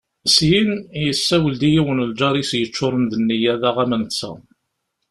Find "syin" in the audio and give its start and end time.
0.35-0.69